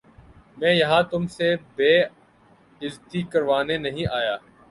میں 0.57 0.73
یہاں 0.73 1.01
تم 1.11 1.27
سے 1.27 1.47
بے 1.75 1.91
عزتی 2.81 3.21
کروانے 3.31 3.77
نہیں 3.77 4.05
آیا 4.11 4.35